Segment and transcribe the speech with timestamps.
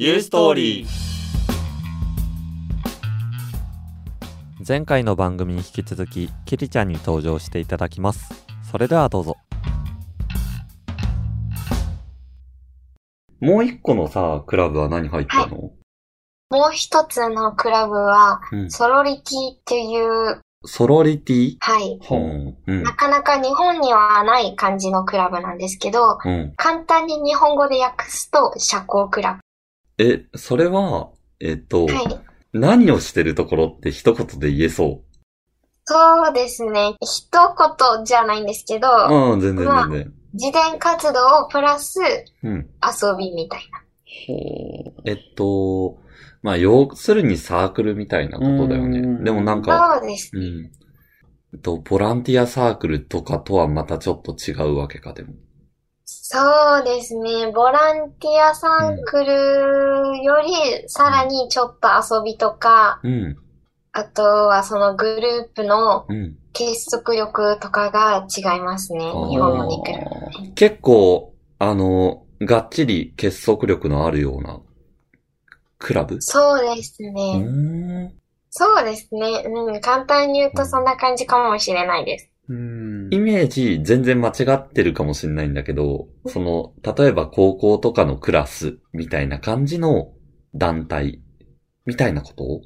[0.00, 0.88] ユーストーリー
[4.64, 9.36] 前回の番組に引き続きキリちゃんに登場していただきますそれではどうぞ
[13.40, 15.72] もう一個のさ、クラブは何入ってるの、も
[16.68, 21.56] う一つのクラブは、うんソロリティっていう、ソロリティ？
[21.58, 21.98] はい。
[22.08, 22.56] うん。
[22.68, 22.94] うんな。
[22.94, 26.52] かなか日本にはない感じのクラブなんですけど、うん。
[26.56, 29.40] 簡単に日本語で訳すと社交クラ
[29.98, 31.10] え、それは、
[31.40, 31.92] えっと、ブ。
[31.92, 32.20] はい。
[32.52, 35.02] 何をしてるところって一言で言えそ
[35.84, 36.96] そうですね。
[37.00, 39.32] 一言じゃないんですけど、う。
[39.32, 40.12] うん、全然まあ全然。
[40.34, 42.00] 自伝活動プラス
[42.42, 42.54] うん。
[42.54, 43.82] 遊びみたいな。
[45.04, 45.98] えっと、
[46.42, 49.00] まあ、要するにサークルみたいなことだよね。
[49.00, 50.46] うんでもなんか、そうですね。
[50.46, 50.70] うん。
[51.54, 55.34] えっと、ボランティアサークルとかとはまたちょっと違うわけか、でも。
[56.10, 57.52] そうですね。
[57.52, 63.36] ボランティアサークルよりさらにちょっと遊びとか、うん。
[63.92, 66.38] あとはそのグループのうん。
[66.54, 69.00] 結束力とかが違いますね。
[69.00, 70.52] ー日本語に比べて。
[70.54, 74.60] 結構、あの、がっちり結束力のあるような、
[75.78, 76.22] クラブ？
[76.22, 78.12] そうですうね。
[78.50, 79.44] そうですね。
[79.46, 79.80] うん。
[79.82, 82.30] 簡単に言うとそんな感じかもしれないです。
[82.48, 82.77] うん
[83.10, 90.12] イメージ全然間違ってるかもしれないんだけど、その、例えば高校とかのクラスみたいな感じの
[90.54, 91.20] 団体
[91.86, 92.62] みたいなこと？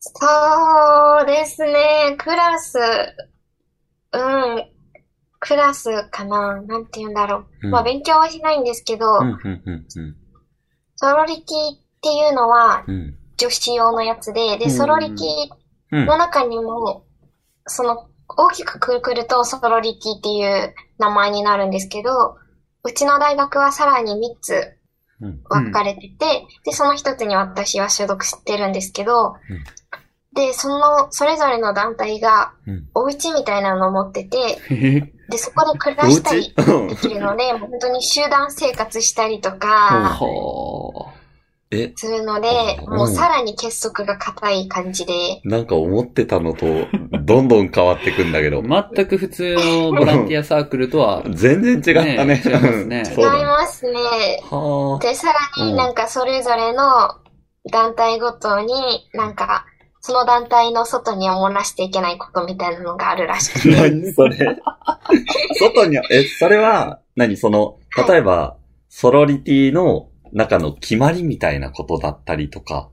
[0.00, 0.10] そ
[1.22, 2.16] うですね。
[2.18, 2.78] クラス、
[4.12, 4.64] うん。
[5.38, 6.60] クラスかな。
[6.62, 7.66] なんて言うんだろう。
[7.66, 9.06] うんまあ勉強はしないんですけど。
[10.96, 13.16] ソロリティっていうのはうん。
[13.36, 16.06] 女子用のやつで、で、うんソロリティうん。
[16.06, 17.04] の中にも、
[17.66, 22.36] その、大きくくくるとソロリティっていう名前になるんですけど、
[22.84, 24.78] うちの大学はさらに3つ
[25.22, 25.40] うん。
[25.44, 29.64] 分かれてて、で、その一つに私は所属してるんですけど、うん。
[30.34, 32.88] で、その、それぞれの団体が、うん。
[32.94, 35.00] お家みたいなのを持ってて、へへ。
[35.28, 36.88] で、そこで暮らおしたり家？
[36.88, 41.12] できるので、本当に集団生活したりとうんか、は
[41.72, 42.48] え、するので、
[42.86, 46.66] うんもうさらに結束が硬い感じで、なんか思ってたのと、
[47.24, 48.62] どんどん変わってくんだけど。
[48.70, 48.90] あ。
[48.94, 52.24] 全く普通の ボランティアサークルとは、全然違ったね。
[52.24, 53.40] ね違いますね うん違。
[53.40, 53.98] いますね。
[54.50, 56.82] はで、さらになんかそれぞれの
[57.70, 59.64] 団体ごとに、なんか、
[60.00, 63.82] その団体の外には漏らしていけないことみたいなのがあるらしくあ。
[63.82, 63.90] て。
[63.90, 64.36] 何それ？
[65.60, 67.36] 外には、え、それは、何？
[67.36, 67.76] その、
[68.08, 68.56] 例えば、
[68.88, 72.90] ソロリティの中の決まりみたいなことだったりとか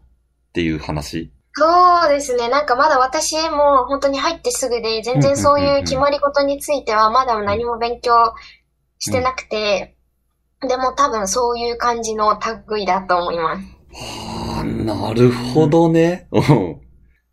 [0.49, 1.31] っていう話？
[1.53, 2.47] そうですね。
[2.49, 8.33] なんかまだ私も本当に入ってすぐで、全然そういう決まり事についてはまだ何も勉強
[8.99, 9.95] してなくて、
[10.61, 13.65] でも多分そういう感じの類だと思います。
[13.91, 16.27] はあ、なるほどね。
[16.31, 16.81] うん。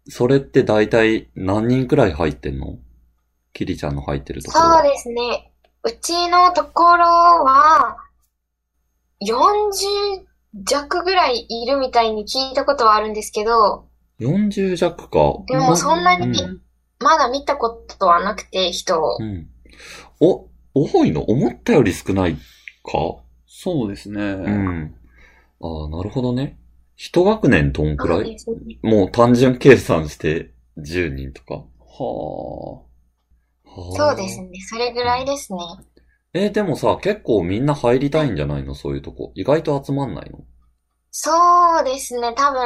[0.08, 2.78] それって大体何人くらい入ってんの？
[3.52, 4.82] キリちゃんの入ってるところは。
[4.82, 5.52] そうですね。
[5.82, 7.85] うちのところは、
[9.22, 10.24] 40
[10.64, 13.88] 弱ぐらいいるみたいに聞いたことはあるんですけど、
[14.20, 15.44] 40弱か。
[15.46, 16.60] でもそんなにうん
[16.98, 19.22] まだ見たことはなくて、人をう。
[19.22, 19.48] ん。
[20.18, 21.22] お、多いの？
[21.24, 22.36] 思ったより少ない
[22.82, 23.22] か？
[23.46, 24.22] そうですね。
[24.22, 24.94] うん。
[25.60, 26.58] ああ、なるほどね。
[26.96, 28.38] 一学年どんくらい？
[28.38, 28.78] そうですね。
[28.82, 31.54] もう単純計算して10人とか。
[31.54, 34.58] ははあそうですね。
[34.66, 35.58] それぐらいですね。
[36.34, 38.74] えーでもさ、結構みんな入りたいんじゃないの？
[38.74, 39.32] そういうとこ。
[39.34, 40.40] 意外と集まんないの？
[41.10, 41.32] そ
[41.80, 42.34] うですね。
[42.36, 42.60] 多分、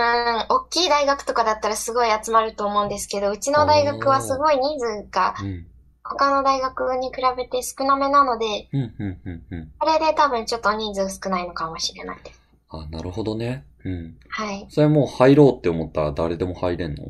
[0.49, 5.67] 大きい大学とかだったらすごい集まると思うんですけど、うちの大学はすごい人数がうん。
[6.03, 9.73] 他の大学に比べて少なめなので、うん、うん、うん、うん。
[9.81, 12.41] それで多分ちょっと人数少ないのかもしれないです。
[12.71, 13.65] あ、なるほどね。
[13.85, 14.17] うん。
[14.29, 14.67] はい。
[14.71, 17.05] それもう入ろうって思ったら誰でも入れんの？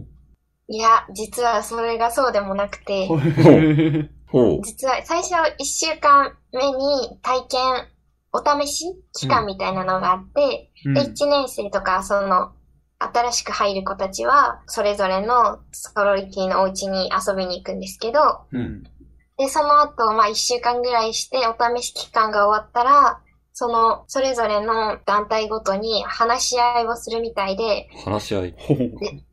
[0.68, 3.08] いや、実はそれがそうでもなくて。
[4.62, 7.86] 実は最初1週間目に体験、
[8.32, 12.52] お試し期間みたいなのがあって、で、1年生とか、その、
[12.98, 18.20] 新しく入る子たちは、それぞれのソロリティのお家に遊びに行くんですけど、
[18.52, 18.82] うん。
[19.38, 23.20] で、その後、まあ、1週間ぐらいして、お試し期間が終わったら、
[23.52, 28.54] その、それぞれの団体ごとに話し合いをするみたいで、話し合い。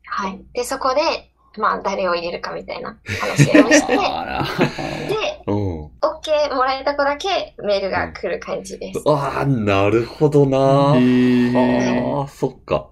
[0.06, 0.44] はい。
[0.54, 1.00] で、そこで、
[1.58, 3.96] まあ、誰を入れるかみたいな話をして。
[5.08, 5.84] で、うん。
[6.00, 9.02] OK もらえた子だけメールが来る感じです。
[9.06, 12.88] ああ、なるほどなああ、そっか。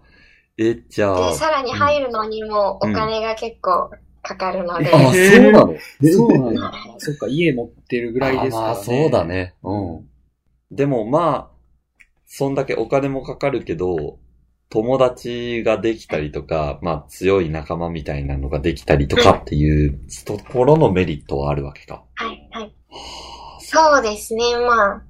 [0.58, 1.34] え、じゃあで、。
[1.34, 3.90] さらに入るのにもお金が結構
[4.22, 5.74] かかるので、あ、そうなの？
[6.12, 6.72] そうなんだ。
[6.98, 8.70] そっか、家持ってるぐらいですからね。
[8.70, 9.24] あまあ、そうだ。
[9.24, 9.54] ね。
[9.62, 10.08] うん。
[10.70, 11.56] でもまあ、
[12.26, 14.18] そんだけお金もかかるけど、
[14.68, 22.02] 友達ができたりとか、まあ強い仲間みたいなのができたりとかっていうところのメリットはあるわけか。
[22.14, 22.74] はい、はい。
[23.60, 24.42] そうですね。
[24.56, 25.02] まあ、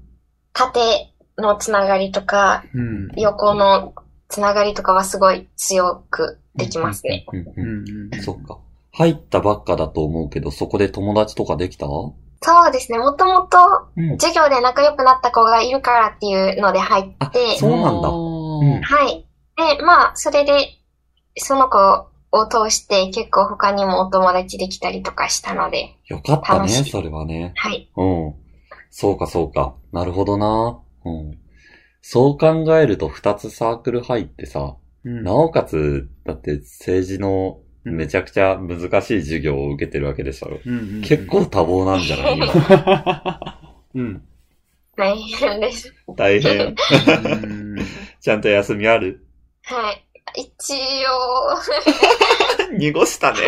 [0.52, 3.08] 縦のつながりとか、うん。
[3.16, 3.94] 横の
[4.28, 7.26] つながりとかはすごい強くできますね。
[7.32, 8.22] うんううんん。
[8.22, 8.58] そっか。
[8.92, 11.86] 入ったばっかだと思うけど、そこで友達とかできた？
[11.86, 12.98] そうですね。
[12.98, 13.58] もともと
[13.96, 14.18] うん。
[14.18, 19.25] 授業で仲良くなった子がいるからっていうので入っあて、そうなんだうんはい。
[19.56, 20.68] で、まあ、それで、
[21.36, 21.78] その子
[22.32, 27.52] を通して結構他にもお友達できたりとかしたので、よかったね、それはね。
[27.56, 27.90] はい。
[27.96, 28.34] うん。
[28.90, 29.74] そうか、そうか。
[29.92, 30.80] なるほどな。
[31.04, 31.38] うん。
[32.02, 40.60] そう考えると二つサークル入ってさ、うんなおかつ、だって政治のめちゃくちゃ難しい授業を受けてるわけでしょ。
[40.64, 43.70] うんうん結構多忙なんじゃない今。
[43.94, 44.22] うん。
[44.96, 45.94] 大変です。
[46.16, 46.68] 大変。
[46.68, 47.76] うん
[48.20, 49.25] ちゃんと休みある？
[49.66, 50.06] はい。
[50.36, 50.74] 一
[51.06, 51.58] 応、
[52.78, 53.38] 濁したね。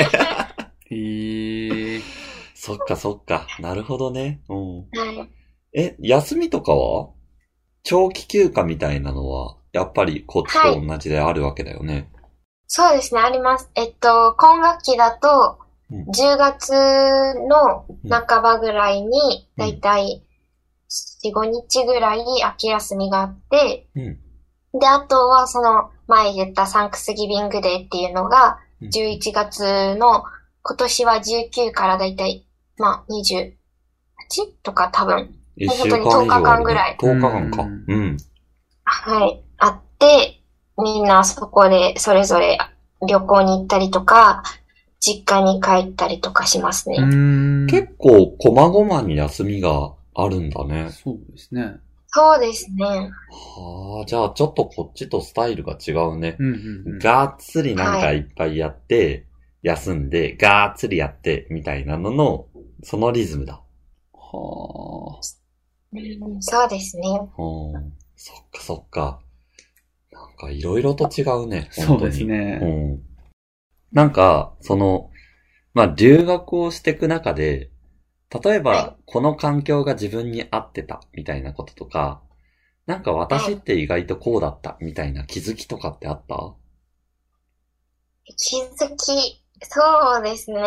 [0.90, 2.00] へえ。
[2.54, 3.46] そっかそっか。
[3.60, 4.40] なるほどね。
[4.48, 4.78] うん。
[4.78, 5.30] はい。
[5.72, 7.10] え、休みとかは？
[7.84, 12.10] 長期休暇みたいなのは、やっぱりこっちと同じであるわけだよね。
[12.66, 13.70] そうですね、あります。
[13.76, 15.58] えっと、今学期だと
[15.90, 16.72] うん、10月
[17.48, 20.22] の半ばぐらいに、だいたい
[21.24, 24.18] 4、5日ぐらい秋休みがあって、うん。
[24.74, 30.22] で、あとはその前言ったサンクスギビングデーっていうのが、うん11月の、
[30.62, 33.54] 今年は19からだいたい、まあ、28
[34.62, 35.34] とか多分、
[35.66, 37.62] 本当に10日間ぐらい10日間か。
[37.62, 38.16] うんうん。
[38.84, 40.42] はい、あって、
[40.80, 42.58] みんなそこでそれぞれ
[43.06, 44.44] 旅行に行ったりとか、
[45.00, 46.98] 実家に帰ったりとかしますね。
[46.98, 47.66] うん。
[47.68, 50.90] 結構、こまごまに休みがあるんだね。
[50.90, 51.76] そうですね。
[52.10, 52.84] そうですね。
[52.84, 56.36] はあ、じゃあちょっとこっちとスタイルが違うね。
[56.38, 56.98] うんうんうん。
[56.98, 59.26] がっつりなんかいっぱいやって、
[59.62, 62.46] 休んで、がっつりやって、みたいなのの、
[62.82, 63.60] そのリズムだ。
[64.12, 65.20] は
[65.92, 67.08] うんそうですね。
[67.38, 67.92] うん。
[68.16, 69.20] そっかそっか。
[70.12, 71.70] なんかいろいろと違うね。
[71.78, 71.86] あ。
[71.86, 72.58] 本当にそうですね。
[72.62, 73.02] うん。
[73.92, 75.10] なんか、その、
[75.74, 77.70] まあ、留学をしていく中で、
[78.30, 82.20] 例えば、はこの環境が自分に合ってた、みたいなこととか、
[82.86, 86.54] なんか私って意外とこうだった、みたいな気づきとかってあった？
[88.36, 90.60] 気づき、そうですね。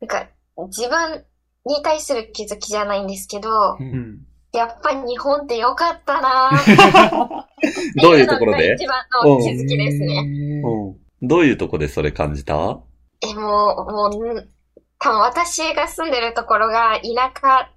[0.00, 0.28] なんか、
[0.68, 1.24] 自分
[1.64, 3.86] に対する気づきじゃないんですけど、ううん。
[3.96, 4.26] ん。
[4.52, 7.44] やっぱり日本って良かったなぁ
[8.02, 8.74] どういうところで？
[8.74, 10.62] 一番の気づきですね。
[11.22, 12.80] どういうとこでそれ感じた？
[13.22, 14.48] え、もう、もう、
[15.00, 17.68] 多分私が住んでるところが田舎っ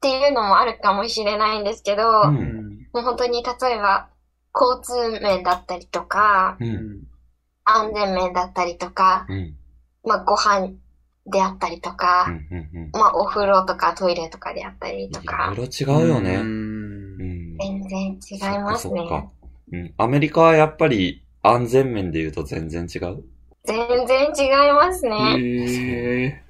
[0.00, 2.86] ていうのもあるかもしれないんですけど、ううんん。
[2.92, 4.08] もう本当に例えば、
[4.54, 6.64] 交通面だったりとか、う。
[6.64, 7.02] うんん。
[7.64, 9.54] 安全面だったりとか、うん。
[10.04, 10.72] まあご飯
[11.26, 12.32] であったりとうか、ん。
[12.50, 12.90] うん。
[12.92, 16.34] まあお風呂とかトイレとかであったりといかろい、ろ違うよね。
[16.36, 17.58] ううん。
[17.58, 19.30] 全然違いますね
[19.72, 19.94] うん。
[19.96, 23.22] アメリカはやっぱり安全面で言うと全然違う？
[23.64, 25.36] 全然違いますね。
[25.38, 26.42] へえ。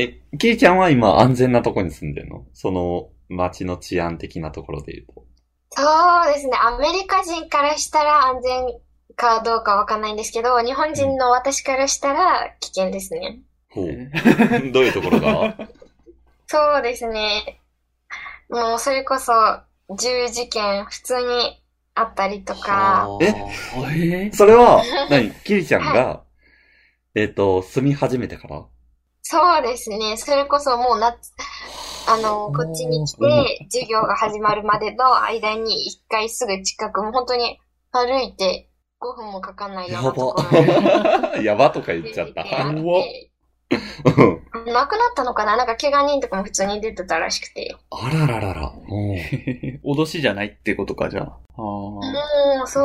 [0.00, 2.44] え、キリちゃんは今安全なとこに住んでんの？
[2.54, 5.24] その街の治安的なところで言うと。
[5.72, 6.52] そうですね。
[6.60, 8.66] アメリカ人からしたら安全
[9.16, 13.40] かどうかわかんないんですけど、日本人の私からしたら危険ですね。
[13.68, 13.86] ほう。
[14.72, 15.56] どういうところが？
[16.46, 17.60] そうですね。
[18.48, 19.32] もうそれこそ
[19.96, 21.62] 銃事件普通に
[21.94, 23.26] あったりとか、え？
[24.26, 25.30] えそれは、 何？
[25.44, 26.22] キリちゃんが、
[27.14, 28.64] えっと、住み始めてから？
[29.30, 30.16] そうですね。
[30.16, 31.30] それこそもう夏、
[32.08, 37.60] あの、こっちに来て、授業が始まるまでの間に一回すぐ近く、もう本当に
[37.92, 38.68] 歩いて
[39.00, 41.36] 5分もかかんないようやなところにば。
[41.42, 42.42] やばとか言っちゃった。
[42.42, 42.84] うん
[44.66, 45.56] 亡くなったのかな？
[45.56, 47.76] なんか怪我人とかも普通に出てたらしくて。
[47.90, 48.72] あらららら。
[48.88, 49.14] うん
[49.84, 51.24] 脅しじゃないってことか、じゃあ。
[51.24, 52.00] あう
[52.60, 52.64] あ。
[52.64, 52.84] ん、そう。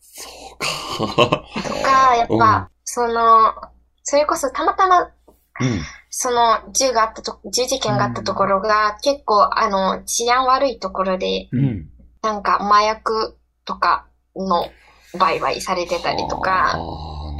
[0.00, 1.44] そうか。
[1.62, 3.52] とか、やっうんぱ、その、
[4.10, 5.10] それこそたまたま、うん。
[6.10, 11.56] その銃があったと、銃事件があったところが、結構、あの、治安悪いところで、う。
[11.56, 11.88] ん。
[12.20, 14.66] なんか麻薬とかの
[15.16, 16.76] 売買されてたりとあか、あ、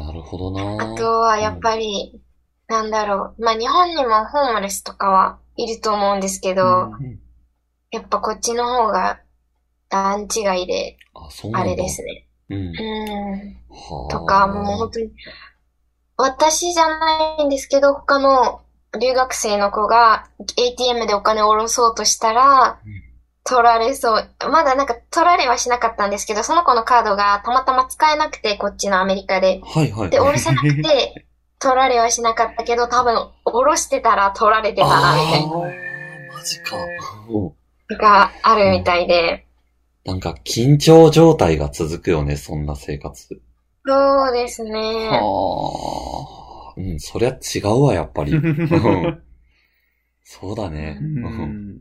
[0.06, 0.92] なるほどな。
[0.92, 2.22] あとはやっぱり、
[2.68, 7.18] なんだろう、まあ日本にもホームレスとかはいると思うんですけど、うん
[7.90, 9.18] やっぱこっちの方が
[9.88, 10.96] 段違いで、
[11.52, 12.28] あ、れですね。
[12.48, 12.72] うん。
[14.08, 15.10] とか、もう本当に、
[16.20, 18.60] 私じゃないんですけど、他の
[19.00, 22.78] 留学生の子が ATM でお金を下ろそうとしたら、
[23.44, 24.28] 取られそう。
[24.50, 29.60] まだなんか取られはしなかったんですけど、その子のカードがたまたま使えなくて、こっちのアメリカで。
[29.64, 30.10] はいはい。
[30.10, 31.26] で、下ろせなくて、
[31.58, 36.76] 取られはしなかったけど、多分、下ろしてたら取られてたな、みたいあーマジか。
[37.98, 39.46] があるみたいで。
[40.04, 43.40] なんか緊張状態が続くよね、そんな生活。
[43.86, 45.08] そうですね。
[45.10, 48.32] はうん、そりゃ違うわ、やっぱり。
[48.32, 49.22] うん
[50.22, 50.98] そうだね。
[51.00, 51.12] ううん
[51.74, 51.80] ん。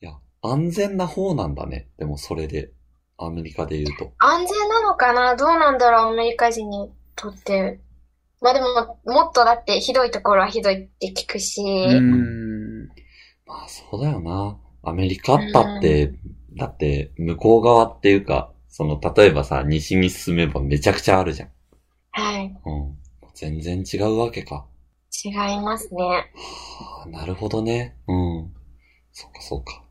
[0.00, 1.88] いや、安全な方なんだね。
[1.98, 2.70] でもそれで、
[3.18, 4.12] アメリカで言うと。
[4.18, 5.34] 安全なのかな？
[5.34, 7.80] どうなんだろう、アメリカ人にとって。
[8.40, 12.86] まあでも、もっとだってひどいところはひどいって聞くし、うん。
[13.46, 14.56] まあそうだよな。
[14.84, 16.12] アメリカったって、
[16.56, 21.48] だって向こう側っていうか、その、例えばさ、西に進めばめちゃくちゃあるじゃん。
[22.10, 22.54] はい。
[22.66, 22.98] うん。
[23.32, 24.66] 全然違うわけか。
[25.24, 26.04] 違いますね。
[26.04, 27.96] はあ、なるほどね。
[28.06, 28.52] うん。
[29.12, 29.82] そっかそっか。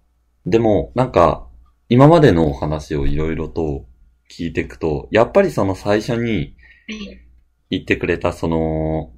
[0.45, 1.47] でも、なんか、
[1.89, 3.87] 今までのお話をいろいろと
[4.31, 6.55] 聞いていくと、やっぱりその最初に
[7.71, 9.13] 言ってくれたその、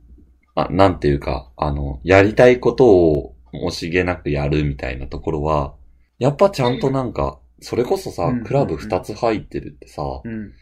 [0.56, 3.36] あ、なんていうか、あの、やりたいことを
[3.68, 5.76] 惜しげなくやるみたいなところは、
[6.20, 10.54] やっぱちゃんとなんか、それこそさうん、クラブ二つ入ってるってさ、うん。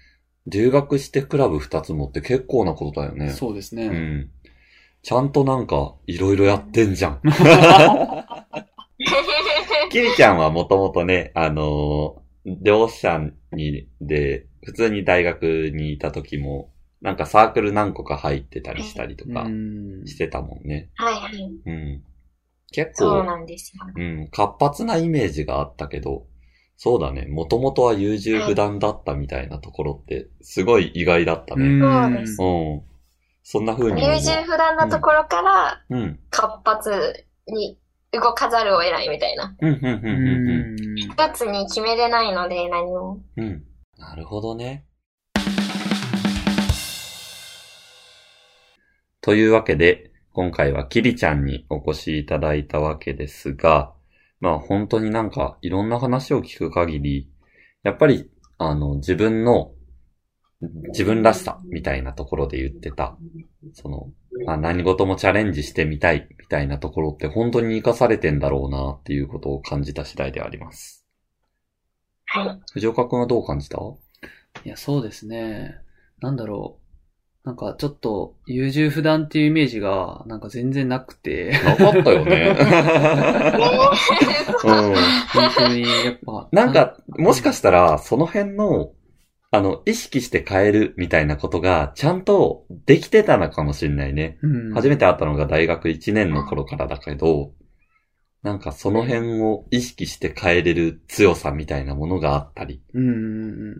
[0.47, 3.31] 留学してクラブ二つ持って結構なことだよね。
[3.31, 3.87] そうですね。
[3.87, 4.29] うん。
[5.01, 7.21] ちゃんとなんか、いろいろやってんじゃん。
[9.91, 13.21] キリちゃんはもともとね、あのー、両者
[13.51, 16.71] に、で、普通に大学にいた時も、
[17.01, 20.89] なんかサークル何個か入ってたりしたりとかうんしてたもんね。
[20.95, 21.61] はいはい。
[21.65, 22.03] うん。
[22.71, 23.83] 結そう構、なんですよ。
[23.95, 26.25] うん、活発なイメージがあったけど、
[26.77, 31.79] そうだね、もともとは優柔不断だったみたいなところって、すごい意外だったね。
[31.79, 32.81] そうですうん。
[33.43, 34.05] そんな風に。
[34.05, 36.19] 優柔不断なところからうん。
[36.29, 37.77] 活発に
[38.11, 39.55] 動かざるを得ないみたいな。
[39.61, 40.79] うん、うん、うん、うん。
[40.79, 40.95] うん。
[40.97, 43.19] 一つに決めれないので何も。
[43.37, 43.63] うん。
[43.97, 44.85] なるほどね。
[49.21, 53.93] というわけで、今回はキリちゃんにお越しいただいたわけですが、
[54.39, 57.29] まあ本当になんかいろんな話を聞く限り、
[57.83, 59.71] やっぱり、あの、自分の、
[60.89, 63.17] 自分らしさみたいなところで言ってた、
[63.73, 64.09] その、
[64.45, 71.05] まあ何事もチャレンジしてみたいみたいなところって本当に活かされてんだろうなっていうことを感じた次第であります。
[72.25, 72.61] はい。
[72.73, 73.77] 藤岡くんはどう感じた？
[73.77, 75.75] いや、そうですね。
[76.21, 76.84] なんだろう。
[77.45, 82.57] なんかちょっと優柔不断っていうイメージがなんか全然なくて、なかったよね。
[84.65, 84.95] うん。
[84.95, 86.47] 本当にやっぱ。
[86.51, 88.93] なんか、もしかしたら、その辺の、
[89.51, 94.39] あの、意識して変えるみたいなことが、ちゃんとできてたのかもしれないね。
[94.41, 97.51] うん、初めて会ったのが大学1年の頃からだけど、
[98.45, 103.09] なんかその辺を意識して変えれる強さみたいなものがあったり、うん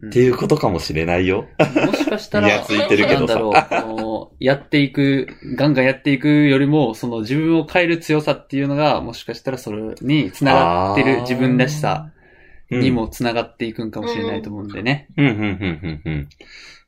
[0.01, 0.09] うん。
[0.09, 1.45] っていうことかもしれないよ。
[1.85, 12.11] もしかしたら、ついてるけどさなんだろう、あのやっていく、ガンガンやっていくよりも、その自分を変える強さっていうのが、もしかしたらそれに繋がってる自分らしさ
[12.71, 15.09] うんにも繋がっていくんかもしれないと思うんでね。
[15.15, 16.29] うん、うん、うん、うん、うん。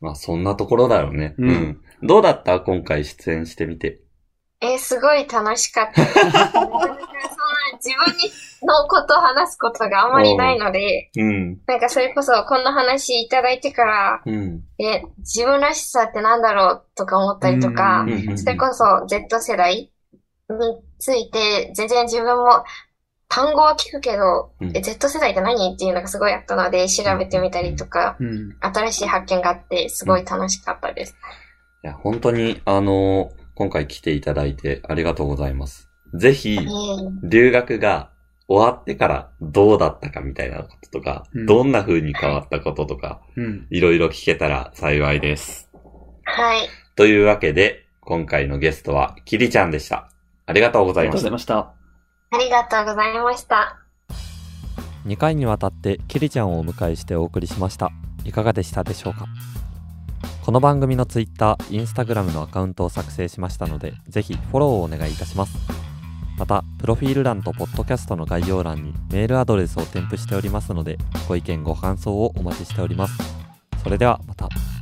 [0.02, 1.36] まあ、そんなところだよね。
[1.38, 1.82] うんうん。
[2.02, 2.60] どうだった？
[2.60, 4.00] 今回出演してみて。
[4.60, 6.02] えーすごい楽しかった
[7.84, 8.32] 自分に
[8.64, 11.60] のことを話すことがあまりないので、うん。
[11.68, 14.64] なんかそれこそこんな話いただいてから、うん。
[14.80, 18.06] え、自分らしさってなんだろうとか思ったりとか
[18.36, 19.92] それこそ Z 世代に
[21.00, 22.64] ついて全然自分も
[23.30, 28.56] 単語は聞くけど、うんえ、Z 世代って何っていうのがすごいあったので調べてみたりとか、うん。
[28.62, 31.16] 新しい発見があってすごい楽しかったです。
[31.84, 35.87] いや、本当に、あの今回来ていただいてありがとうございます。
[36.14, 36.60] ぜひ、
[37.24, 38.10] 留学が
[38.48, 43.68] 終わってからどうだったかみたいなこととか、うんどんな風に変わったこととか、うん。
[43.70, 45.70] いろいろ聞けたら幸いです。
[46.24, 46.68] はい。
[46.96, 50.10] というわけで、今回のゲストは、キリちゃんでした。
[50.46, 51.56] ありがとうごありがとうざいました。
[51.56, 51.80] ございまし
[52.32, 52.38] た。
[52.38, 53.78] ありがとうございました。
[55.08, 57.92] 2回にわたってキリちゃんをお迎えしてお送りしました
[58.26, 59.26] いかがでしたでしょうか？
[60.44, 65.58] この番組の Twitter、Instagram のアカウントを作成しましたのでぜひフォローをお願いいたします
[66.38, 73.18] またプロフィール欄とポッドキャストの概要欄にメールアドレスを添付しておりますのでご意見ご感想をお待ちしております。
[73.84, 74.77] それではまた。